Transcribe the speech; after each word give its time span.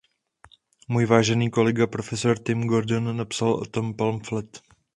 Můj 0.87 1.05
vážený 1.05 1.49
kolega, 1.51 1.87
profesor 1.87 2.37
Tim 2.39 2.69
Congdon, 2.69 3.17
napsal 3.17 3.53
o 3.53 3.65
tom 3.65 3.93
pamflet. 3.93 4.61